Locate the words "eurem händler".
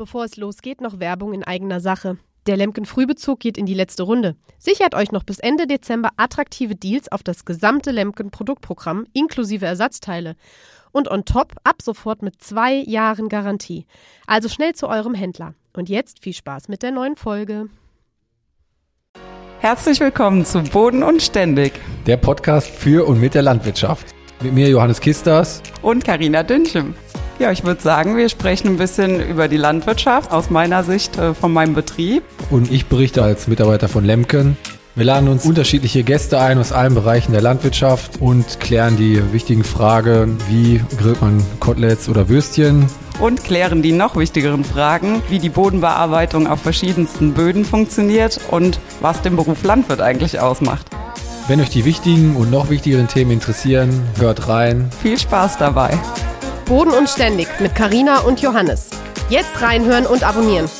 14.88-15.52